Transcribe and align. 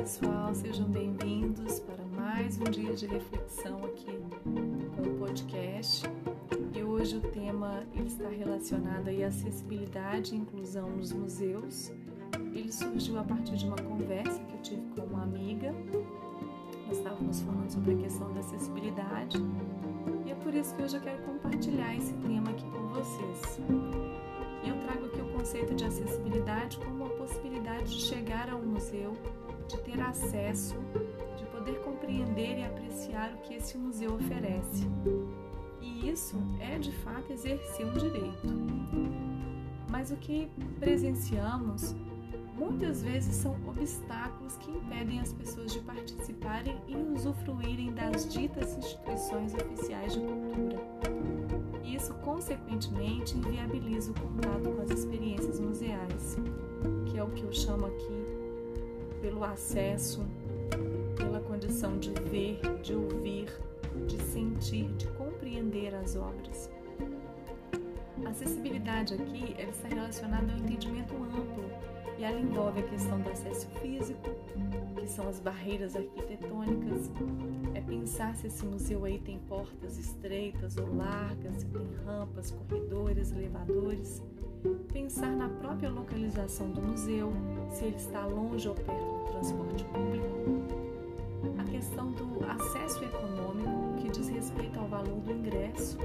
pessoal, 0.00 0.54
sejam 0.54 0.86
bem-vindos 0.86 1.80
para 1.80 2.02
mais 2.06 2.58
um 2.58 2.64
dia 2.64 2.94
de 2.94 3.06
reflexão 3.06 3.84
aqui 3.84 4.18
com 4.96 5.02
o 5.02 5.18
podcast. 5.18 6.06
E 6.74 6.82
hoje 6.82 7.18
o 7.18 7.20
tema 7.20 7.84
ele 7.92 8.06
está 8.06 8.26
relacionado 8.30 9.08
à 9.08 9.26
acessibilidade 9.26 10.34
e 10.34 10.38
inclusão 10.38 10.88
nos 10.88 11.12
museus. 11.12 11.92
Ele 12.54 12.72
surgiu 12.72 13.18
a 13.18 13.24
partir 13.24 13.56
de 13.56 13.66
uma 13.66 13.76
conversa 13.76 14.42
que 14.44 14.54
eu 14.54 14.62
tive 14.62 14.82
com 14.96 15.02
uma 15.02 15.22
amiga. 15.24 15.74
Nós 16.86 16.96
estávamos 16.96 17.42
falando 17.42 17.70
sobre 17.70 17.92
a 17.92 17.96
questão 17.98 18.32
da 18.32 18.40
acessibilidade 18.40 19.36
e 20.24 20.30
é 20.30 20.34
por 20.36 20.54
isso 20.54 20.74
que 20.76 20.82
hoje 20.82 20.96
eu 20.96 21.02
quero 21.02 21.22
compartilhar 21.24 21.94
esse 21.94 22.14
tema 22.14 22.50
aqui 22.50 22.64
com 22.70 22.88
vocês. 22.88 23.60
Eu 24.66 24.78
trago 24.80 25.04
aqui 25.04 25.20
o 25.20 25.28
conceito 25.36 25.74
de 25.74 25.84
acessibilidade 25.84 26.78
como 26.78 27.04
a 27.04 27.10
possibilidade 27.10 27.84
de 27.84 28.00
chegar 28.00 28.48
a 28.48 28.56
um 28.56 28.64
museu 28.64 29.12
de 29.70 29.78
ter 29.78 30.00
acesso, 30.00 30.74
de 31.36 31.44
poder 31.46 31.80
compreender 31.80 32.58
e 32.58 32.64
apreciar 32.64 33.32
o 33.34 33.38
que 33.38 33.54
esse 33.54 33.78
museu 33.78 34.14
oferece. 34.14 34.88
E 35.80 36.08
isso 36.08 36.36
é 36.60 36.78
de 36.78 36.92
fato 36.92 37.32
exercer 37.32 37.86
um 37.86 37.92
direito. 37.92 38.48
Mas 39.88 40.10
o 40.10 40.16
que 40.16 40.48
presenciamos 40.78 41.94
muitas 42.56 43.02
vezes 43.02 43.34
são 43.36 43.56
obstáculos 43.66 44.56
que 44.58 44.70
impedem 44.70 45.20
as 45.20 45.32
pessoas 45.32 45.72
de 45.72 45.80
participarem 45.80 46.76
e 46.86 46.96
usufruírem 46.96 47.92
das 47.92 48.28
ditas 48.28 48.76
instituições 48.76 49.54
oficiais 49.54 50.12
de 50.14 50.20
cultura. 50.20 50.80
Isso, 51.82 52.12
consequentemente, 52.14 53.36
inviabiliza 53.36 54.10
o 54.10 54.14
contato 54.14 54.70
com 54.70 54.82
as 54.82 54.90
experiências 54.90 55.58
museais, 55.58 56.36
que 57.06 57.18
é 57.18 57.24
o 57.24 57.30
que 57.30 57.42
eu 57.42 57.52
chamo 57.52 57.86
aqui 57.86 58.19
pelo 59.20 59.44
acesso, 59.44 60.26
pela 61.16 61.40
condição 61.40 61.98
de 61.98 62.10
ver, 62.30 62.60
de 62.82 62.94
ouvir, 62.94 63.48
de 64.06 64.20
sentir, 64.22 64.88
de 64.96 65.06
compreender 65.08 65.94
as 65.94 66.16
obras. 66.16 66.70
A 68.24 68.30
acessibilidade 68.30 69.14
aqui 69.14 69.54
ela 69.58 69.70
está 69.70 69.88
relacionada 69.88 70.52
ao 70.52 70.58
entendimento 70.58 71.14
amplo 71.14 71.64
e 72.18 72.24
ela 72.24 72.38
envolve 72.38 72.80
a 72.80 72.82
questão 72.82 73.18
do 73.20 73.30
acesso 73.30 73.66
físico, 73.80 74.28
que 74.96 75.06
são 75.06 75.26
as 75.26 75.40
barreiras 75.40 75.96
arquitetônicas, 75.96 77.10
é 77.74 77.80
pensar 77.80 78.34
se 78.36 78.46
esse 78.46 78.64
museu 78.66 79.06
aí 79.06 79.18
tem 79.18 79.38
portas 79.38 79.98
estreitas 79.98 80.76
ou 80.76 80.94
largas, 80.94 81.56
se 81.56 81.66
tem 81.66 81.88
rampas, 82.04 82.50
corredores, 82.50 83.32
elevadores, 83.32 84.22
pensar 84.92 85.30
na 85.30 85.48
própria 85.48 85.90
localização 85.90 86.70
do 86.70 86.80
museu, 86.80 87.32
se 87.70 87.84
ele 87.84 87.96
está 87.96 88.26
longe 88.26 88.68
ou 88.68 88.74
perto 88.74 88.90
do 88.90 89.32
transporte 89.32 89.84
público, 89.84 90.26
a 91.58 91.64
questão 91.64 92.10
do 92.12 92.44
acesso 92.46 93.04
econômico, 93.04 93.96
que 94.00 94.10
diz 94.10 94.28
respeito 94.28 94.78
ao 94.78 94.86
valor 94.86 95.20
do 95.20 95.32
ingresso, 95.32 95.98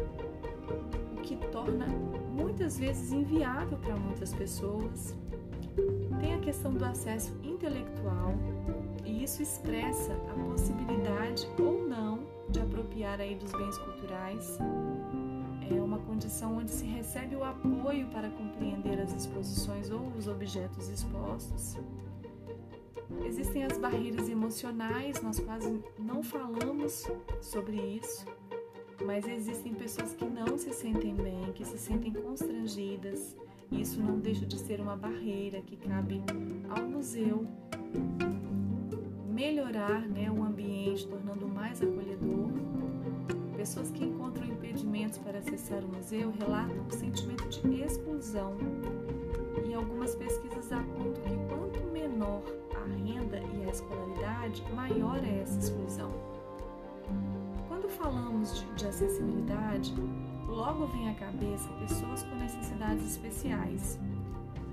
o 1.13 1.21
que 1.21 1.35
torna 1.47 1.87
muitas 2.31 2.77
vezes 2.77 3.11
inviável 3.11 3.77
para 3.77 3.95
muitas 3.95 4.33
pessoas. 4.33 5.15
Tem 6.21 6.33
a 6.33 6.39
questão 6.39 6.73
do 6.73 6.85
acesso 6.85 7.35
intelectual, 7.43 8.33
e 9.03 9.23
isso 9.23 9.43
expressa 9.43 10.13
a 10.13 10.49
possibilidade 10.49 11.47
ou 11.59 11.85
não 11.87 12.19
de 12.49 12.59
apropriar 12.61 13.19
aí 13.19 13.35
dos 13.35 13.51
bens 13.51 13.77
culturais 13.79 14.57
é 15.73 15.81
uma 15.81 15.99
condição 15.99 16.57
onde 16.57 16.71
se 16.71 16.85
recebe 16.85 17.35
o 17.35 17.43
apoio 17.43 18.07
para 18.07 18.29
compreender 18.29 18.99
as 18.99 19.13
exposições 19.13 19.89
ou 19.89 20.07
os 20.17 20.27
objetos 20.27 20.89
expostos. 20.89 21.77
Existem 23.25 23.63
as 23.63 23.77
barreiras 23.77 24.27
emocionais, 24.29 25.21
nós 25.21 25.39
quase 25.39 25.81
não 25.97 26.21
falamos 26.21 27.05
sobre 27.41 27.77
isso, 27.77 28.25
mas 29.05 29.27
existem 29.27 29.73
pessoas 29.73 30.13
que 30.13 30.25
não 30.25 30.57
se 30.57 30.73
sentem 30.73 31.15
bem, 31.15 31.51
que 31.53 31.65
se 31.65 31.77
sentem 31.77 32.11
constrangidas, 32.11 33.35
isso 33.71 34.01
não 34.01 34.19
deixa 34.19 34.45
de 34.45 34.57
ser 34.57 34.79
uma 34.79 34.95
barreira 34.95 35.61
que 35.61 35.75
cabe 35.77 36.21
ao 36.69 36.85
museu 36.87 37.47
melhorar 39.27 40.01
né, 40.01 40.31
o 40.31 40.43
ambiente, 40.43 41.07
tornando 41.07 41.47
mais 41.47 41.81
acolhedor 41.81 42.49
Pessoas 43.65 43.89
que 43.89 44.05
acessar 45.45 45.83
o 45.83 45.87
museu 45.87 46.33
relatam 46.39 46.75
um 46.77 46.89
sentimento 46.89 47.47
de 47.47 47.81
exclusão. 47.81 48.57
E 49.63 49.73
algumas 49.73 50.15
pesquisas 50.15 50.71
apontam 50.71 51.21
que 51.23 51.53
quanto 51.53 51.91
menor 51.91 52.41
a 52.73 52.85
renda 52.87 53.39
e 53.53 53.67
a 53.67 53.71
escolaridade, 53.71 54.63
maior 54.73 55.23
é 55.23 55.41
essa 55.41 55.59
exclusão. 55.59 56.11
Quando 57.67 57.87
falamos 57.89 58.59
de, 58.59 58.65
de 58.73 58.87
acessibilidade, 58.87 59.93
logo 60.47 60.87
vem 60.87 61.09
à 61.09 61.13
cabeça 61.13 61.69
pessoas 61.79 62.23
com 62.23 62.35
necessidades 62.35 63.05
especiais. 63.05 63.99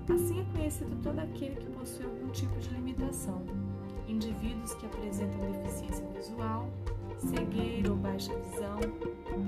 Assim 0.09 0.41
é 0.41 0.57
conhecido 0.57 0.99
todo 1.03 1.19
aquele 1.19 1.55
que 1.55 1.69
possui 1.71 2.05
algum 2.05 2.29
tipo 2.29 2.59
de 2.59 2.69
limitação. 2.69 3.41
Indivíduos 4.07 4.73
que 4.73 4.85
apresentam 4.85 5.51
deficiência 5.51 6.05
visual, 6.07 6.67
cegueira 7.23 7.89
ou 7.89 7.97
baixa 7.97 8.33
visão, 8.35 8.79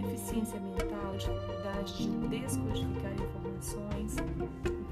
deficiência 0.02 0.59
mental, 0.59 1.16
dificuldade 1.18 1.97
de 1.97 2.28
descodificar 2.28 3.13
informações, 3.13 4.16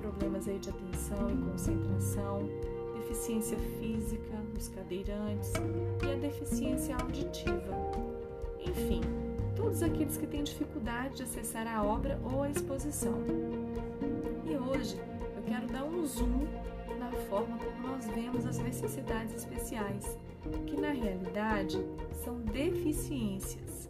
problemas 0.01 0.47
aí 0.47 0.59
de 0.59 0.69
atenção 0.69 1.29
e 1.29 1.51
concentração, 1.51 2.49
deficiência 2.95 3.57
física 3.79 4.38
nos 4.53 4.69
cadeirantes 4.69 5.51
e 6.03 6.11
a 6.11 6.16
deficiência 6.16 6.95
auditiva. 6.95 7.73
Enfim, 8.59 9.01
todos 9.55 9.81
aqueles 9.81 10.17
que 10.17 10.27
têm 10.27 10.44
dificuldade 10.44 11.17
de 11.17 11.23
acessar 11.23 11.67
a 11.67 11.83
obra 11.83 12.19
ou 12.23 12.44
a 12.44 12.50
exposição. 12.50 13.17
E 14.45 14.55
hoje 14.55 14.97
eu 15.35 15.44
quero 15.44 15.67
dar 15.67 15.83
um 15.83 16.05
zoom 16.05 16.47
na 17.00 17.11
forma 17.29 17.57
como 17.57 17.88
nós 17.88 18.05
vemos 18.07 18.45
as 18.45 18.59
necessidades 18.59 19.33
especiais, 19.35 20.17
que 20.65 20.79
na 20.79 20.91
realidade 20.91 21.77
são 22.23 22.39
deficiências. 22.39 23.89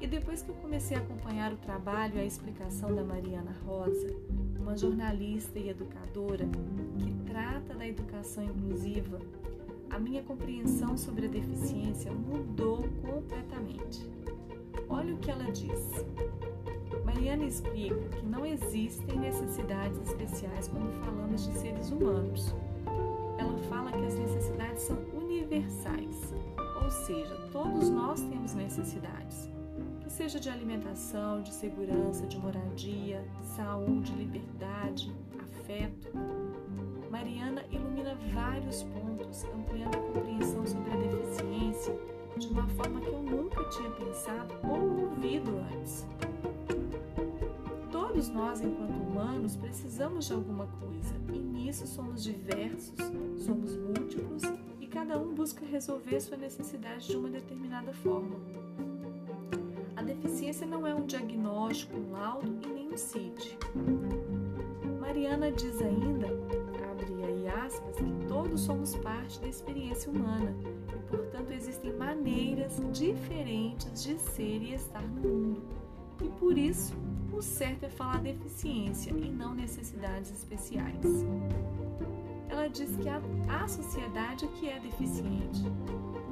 E 0.00 0.06
depois 0.06 0.42
que 0.42 0.50
eu 0.50 0.54
comecei 0.56 0.96
a 0.96 1.00
acompanhar 1.00 1.52
o 1.52 1.56
trabalho 1.56 2.16
e 2.16 2.20
a 2.20 2.24
explicação 2.24 2.94
da 2.94 3.02
Mariana 3.02 3.56
Rosa, 3.66 4.14
uma 4.58 4.76
jornalista 4.76 5.58
e 5.58 5.70
educadora 5.70 6.46
que 6.98 7.12
trata 7.30 7.74
da 7.74 7.86
educação 7.86 8.44
inclusiva, 8.44 9.18
a 9.90 9.98
minha 9.98 10.22
compreensão 10.22 10.96
sobre 10.96 11.26
a 11.26 11.28
deficiência 11.28 12.12
mudou 12.12 12.84
completamente. 13.02 14.08
Olha 14.88 15.14
o 15.14 15.18
que 15.18 15.30
ela 15.30 15.50
diz. 15.50 16.04
Mariana 17.04 17.44
explica 17.44 18.08
que 18.10 18.26
não 18.26 18.44
existem 18.44 19.18
necessidades 19.18 19.98
especiais 20.06 20.68
quando 20.68 20.92
falamos 21.04 21.46
de 21.46 21.58
seres 21.58 21.90
humanos. 21.90 22.54
Ela 23.38 23.58
fala 23.68 23.90
que 23.92 24.04
as 24.04 24.18
necessidades 24.18 24.82
são 24.82 24.96
universais, 25.48 26.34
ou 26.82 26.90
seja, 26.90 27.34
todos 27.50 27.88
nós 27.88 28.20
temos 28.20 28.54
necessidades, 28.54 29.48
que 30.00 30.10
seja 30.12 30.38
de 30.38 30.50
alimentação, 30.50 31.42
de 31.42 31.52
segurança, 31.52 32.26
de 32.26 32.38
moradia, 32.38 33.24
saúde, 33.56 34.12
liberdade, 34.12 35.12
afeto. 35.40 36.10
Mariana 37.10 37.64
ilumina 37.70 38.14
vários 38.34 38.82
pontos, 38.82 39.44
ampliando 39.44 39.96
a 39.96 40.00
compreensão 40.00 40.66
sobre 40.66 40.92
a 40.92 40.96
deficiência 40.96 41.98
de 42.36 42.46
uma 42.48 42.68
forma 42.68 43.00
que 43.00 43.08
eu 43.08 43.22
nunca 43.22 43.64
tinha 43.70 43.90
pensado 43.90 44.54
ou 44.64 45.08
ouvido 45.08 45.50
antes. 45.74 46.06
Todos 47.90 48.28
nós, 48.28 48.60
enquanto 48.60 48.92
humanos, 48.92 49.56
precisamos 49.56 50.26
de 50.26 50.34
alguma 50.34 50.66
coisa 50.66 51.14
e 51.32 51.38
nisso 51.38 51.86
somos 51.86 52.22
diversos, 52.22 52.94
somos 53.38 53.74
múltiplos 53.76 54.42
cada 54.90 55.18
um 55.18 55.34
busca 55.34 55.64
resolver 55.66 56.20
sua 56.20 56.36
necessidade 56.36 57.08
de 57.08 57.16
uma 57.16 57.28
determinada 57.28 57.92
forma. 57.92 58.36
A 59.94 60.02
deficiência 60.02 60.66
não 60.66 60.86
é 60.86 60.94
um 60.94 61.04
diagnóstico, 61.04 61.96
um 61.96 62.12
laudo 62.12 62.58
e 62.62 62.66
nem 62.66 62.92
um 62.92 62.96
CID. 62.96 63.58
Mariana 65.00 65.52
diz 65.52 65.80
ainda, 65.82 66.28
abre 66.90 67.24
aí 67.24 67.48
aspas, 67.48 67.96
que 67.96 68.26
todos 68.26 68.60
somos 68.60 68.94
parte 68.96 69.40
da 69.40 69.48
experiência 69.48 70.10
humana 70.10 70.54
e, 70.94 71.10
portanto, 71.10 71.50
existem 71.50 71.92
maneiras 71.92 72.80
diferentes 72.92 74.02
de 74.02 74.18
ser 74.18 74.62
e 74.62 74.74
estar 74.74 75.02
no 75.02 75.20
mundo. 75.20 75.62
E 76.22 76.28
por 76.30 76.56
isso, 76.56 76.94
o 77.32 77.42
certo 77.42 77.84
é 77.84 77.90
falar 77.90 78.20
deficiência 78.22 79.10
e 79.10 79.30
não 79.30 79.54
necessidades 79.54 80.30
especiais 80.30 81.24
ela 82.48 82.68
diz 82.68 82.96
que 82.96 83.08
a, 83.08 83.20
a 83.48 83.68
sociedade 83.68 84.46
que 84.48 84.68
é 84.68 84.78
deficiente. 84.78 85.66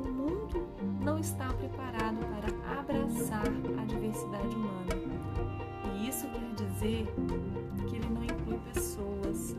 O 0.04 0.08
mundo 0.08 0.68
não 1.00 1.18
está 1.18 1.52
preparado 1.52 2.18
para 2.18 2.80
abraçar 2.80 3.46
a 3.80 3.84
diversidade 3.84 4.54
humana. 4.54 4.86
E 5.94 6.08
isso 6.08 6.26
quer 6.28 6.64
dizer 6.64 7.06
que 7.88 7.96
ele 7.96 8.08
não 8.08 8.24
inclui 8.24 8.58
pessoas, 8.72 9.56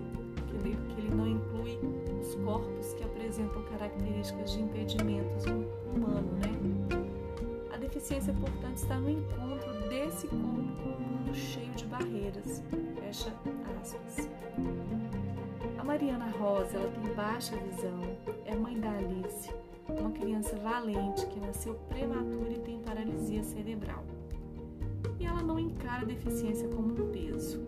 que 0.47 0.55
ele, 0.55 0.77
que 0.89 1.01
ele 1.01 1.15
não 1.15 1.27
inclui 1.27 1.79
os 2.19 2.35
corpos 2.35 2.93
que 2.93 3.03
apresentam 3.03 3.63
características 3.63 4.51
de 4.51 4.61
impedimentos 4.61 5.45
deficiência, 7.97 8.33
portanto, 8.33 8.77
está 8.77 8.99
no 8.99 9.09
encontro 9.09 9.89
desse 9.89 10.27
corpo 10.27 10.43
com 10.83 10.89
um 10.89 11.17
mundo 11.17 11.33
cheio 11.33 11.71
de 11.73 11.85
barreiras. 11.85 12.61
Fecha 12.99 13.33
aspas. 13.81 14.29
A 15.79 15.83
Mariana 15.83 16.29
Rosa, 16.29 16.77
ela 16.77 16.91
tem 16.91 17.15
baixa 17.15 17.57
visão, 17.57 17.99
é 18.45 18.55
mãe 18.55 18.79
da 18.79 18.91
Alice, 18.91 19.51
uma 19.89 20.11
criança 20.11 20.55
valente 20.57 21.25
que 21.25 21.39
nasceu 21.39 21.73
prematura 21.89 22.51
e 22.51 22.59
tem 22.59 22.79
paralisia 22.81 23.43
cerebral. 23.43 24.03
E 25.19 25.25
ela 25.25 25.41
não 25.41 25.57
encara 25.57 26.03
a 26.03 26.05
deficiência 26.05 26.67
como 26.67 26.93
um 26.93 27.11
peso. 27.11 27.59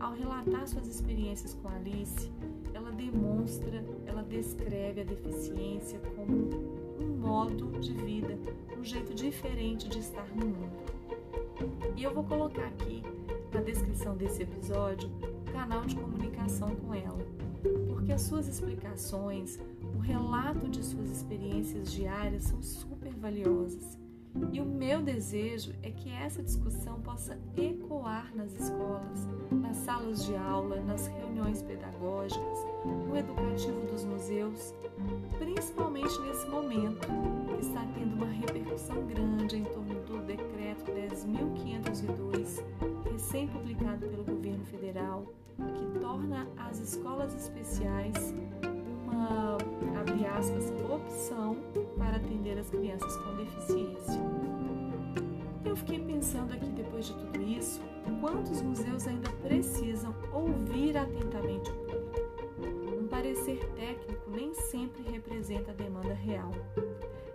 Ao 0.00 0.14
relatar 0.14 0.66
suas 0.66 0.86
experiências 0.86 1.52
com 1.52 1.68
Alice, 1.68 2.32
ela 2.72 2.90
demonstra, 2.90 3.84
ela 4.06 4.22
descreve 4.22 5.02
a 5.02 5.04
deficiência 5.04 6.00
como 6.16 6.48
um 6.98 7.16
modo 7.18 7.78
de 7.78 7.92
vida, 7.92 8.38
um 8.82 8.84
jeito 8.84 9.14
diferente 9.14 9.88
de 9.88 10.00
estar 10.00 10.26
no 10.34 10.44
mundo. 10.44 10.82
E 11.96 12.02
eu 12.02 12.12
vou 12.12 12.24
colocar 12.24 12.66
aqui 12.66 13.00
na 13.54 13.60
descrição 13.60 14.16
desse 14.16 14.42
episódio 14.42 15.08
o 15.46 15.52
canal 15.52 15.86
de 15.86 15.94
comunicação 15.94 16.74
com 16.74 16.92
ela, 16.92 17.24
porque 17.88 18.10
as 18.10 18.22
suas 18.22 18.48
explicações, 18.48 19.56
o 19.94 20.00
relato 20.00 20.68
de 20.68 20.84
suas 20.84 21.08
experiências 21.10 21.92
diárias 21.92 22.42
são 22.42 22.60
super 22.60 23.14
valiosas. 23.14 24.01
E 24.52 24.60
o 24.60 24.64
meu 24.64 25.02
desejo 25.02 25.74
é 25.82 25.90
que 25.90 26.10
essa 26.10 26.42
discussão 26.42 27.00
possa 27.00 27.38
ecoar 27.56 28.34
nas 28.34 28.52
escolas, 28.52 29.28
nas 29.50 29.76
salas 29.78 30.24
de 30.24 30.34
aula, 30.34 30.80
nas 30.80 31.06
reuniões 31.06 31.62
pedagógicas, 31.62 32.58
no 32.84 33.16
educativo 33.16 33.86
dos 33.86 34.04
museus, 34.04 34.74
principalmente 35.38 36.18
nesse 36.20 36.48
momento 36.48 37.08
que 37.48 37.60
está 37.60 37.84
tendo 37.94 38.14
uma 38.14 38.26
repercussão 38.26 39.06
grande 39.06 39.56
em 39.56 39.64
torno 39.64 40.00
do 40.06 40.22
decreto 40.24 40.90
10.502, 40.92 42.62
recém-publicado 43.10 44.06
pelo 44.06 44.24
governo 44.24 44.64
federal, 44.64 45.26
que 45.56 46.00
torna 46.00 46.48
as 46.56 46.78
escolas 46.78 47.34
especiais 47.34 48.34
uma, 49.22 49.56
abre 50.00 50.26
aspas, 50.26 50.72
opção 50.90 51.56
para 51.96 52.16
atender 52.16 52.58
as 52.58 52.68
crianças 52.70 53.16
com 53.18 53.36
deficiência. 53.36 54.11
Fiquei 55.92 56.06
pensando 56.06 56.54
aqui, 56.54 56.70
depois 56.70 57.04
de 57.04 57.12
tudo 57.12 57.42
isso, 57.42 57.78
quantos 58.18 58.62
museus 58.62 59.06
ainda 59.06 59.28
precisam 59.42 60.14
ouvir 60.32 60.96
atentamente 60.96 61.70
o 61.70 61.74
público. 61.74 62.98
Um 62.98 63.06
parecer 63.08 63.58
técnico 63.74 64.30
nem 64.30 64.54
sempre 64.54 65.02
representa 65.02 65.70
a 65.70 65.74
demanda 65.74 66.14
real. 66.14 66.50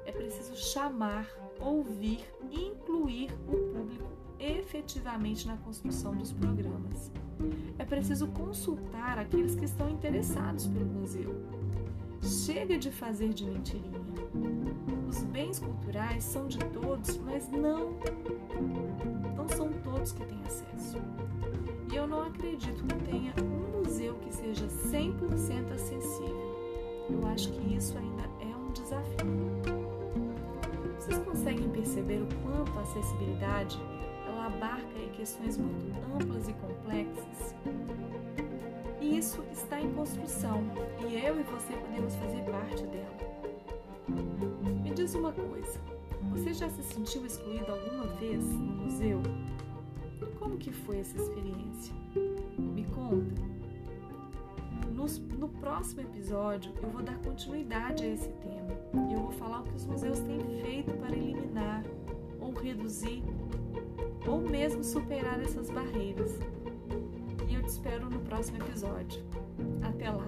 É 0.07 0.11
preciso 0.11 0.55
chamar, 0.55 1.29
ouvir 1.59 2.25
e 2.49 2.69
incluir 2.69 3.29
o 3.47 3.75
público 3.75 4.09
efetivamente 4.39 5.45
na 5.45 5.57
construção 5.57 6.15
dos 6.15 6.33
programas. 6.33 7.11
É 7.77 7.85
preciso 7.85 8.25
consultar 8.29 9.19
aqueles 9.19 9.53
que 9.53 9.65
estão 9.65 9.87
interessados 9.87 10.65
pelo 10.65 10.87
museu. 10.87 11.35
Chega 12.23 12.75
de 12.75 12.89
fazer 12.89 13.35
de 13.35 13.45
mentirinha. 13.45 14.06
Os 15.07 15.23
bens 15.23 15.59
culturais 15.59 16.23
são 16.23 16.47
de 16.47 16.59
todos, 16.59 17.17
mas 17.17 17.49
não, 17.49 17.91
não 19.35 19.47
são 19.49 19.71
todos 19.83 20.11
que 20.11 20.25
têm 20.25 20.41
acesso. 20.45 20.97
E 21.91 21.95
eu 21.95 22.07
não 22.07 22.23
acredito 22.23 22.83
que 22.83 22.95
tenha 23.09 23.33
um 23.41 23.77
museu 23.77 24.15
que 24.15 24.33
seja 24.33 24.67
100% 24.67 25.71
acessível. 25.73 26.57
Eu 27.09 27.25
acho 27.27 27.51
que 27.51 27.75
isso 27.75 27.97
ainda 27.97 28.23
é 28.41 28.55
um 28.55 28.71
desafio. 28.71 29.87
Vocês 30.99 31.17
conseguem 31.19 31.69
perceber 31.69 32.21
o 32.21 32.27
quanto 32.43 32.77
a 32.77 32.81
acessibilidade 32.81 33.79
ela 34.27 34.47
abarca 34.47 34.99
questões 35.15 35.57
muito 35.57 35.95
amplas 36.15 36.49
e 36.49 36.53
complexas? 36.53 37.55
E 38.99 39.17
isso 39.17 39.41
está 39.51 39.79
em 39.79 39.89
construção 39.93 40.63
e 40.99 41.15
eu 41.15 41.39
e 41.39 41.43
você 41.43 41.73
podemos 41.73 42.15
fazer 42.15 42.41
parte 42.43 42.83
dela. 42.87 43.46
Me 44.83 44.91
diz 44.91 45.13
uma 45.15 45.31
coisa: 45.31 45.79
você 46.31 46.53
já 46.53 46.69
se 46.69 46.83
sentiu 46.83 47.25
excluído 47.25 47.71
alguma 47.71 48.05
vez 48.15 48.43
no 48.43 48.83
museu? 48.83 49.21
Como 50.39 50.57
que 50.57 50.71
foi 50.71 50.99
essa 50.99 51.17
experiência? 51.17 51.93
Me 52.57 52.85
conta. 52.85 53.41
no 55.37 55.49
próximo 55.49 56.01
episódio 56.01 56.73
eu 56.81 56.89
vou 56.89 57.03
dar 57.03 57.17
continuidade 57.19 58.03
a 58.03 58.07
esse 58.07 58.29
tema 58.29 59.07
e 59.09 59.13
eu 59.13 59.19
vou 59.19 59.31
falar 59.31 59.61
o 59.61 59.63
que 59.63 59.75
os 59.75 59.85
museus 59.85 60.19
têm 60.19 60.39
feito 60.61 60.91
para 60.93 61.15
eliminar 61.15 61.83
ou 62.39 62.53
reduzir 62.53 63.23
ou 64.27 64.41
mesmo 64.41 64.83
superar 64.83 65.39
essas 65.41 65.69
barreiras. 65.69 66.37
E 67.49 67.55
eu 67.55 67.61
te 67.61 67.69
espero 67.69 68.09
no 68.09 68.19
próximo 68.19 68.57
episódio. 68.57 69.23
Até 69.81 70.09
lá! 70.09 70.27